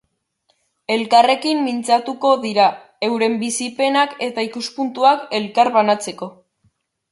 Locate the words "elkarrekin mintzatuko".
0.93-2.31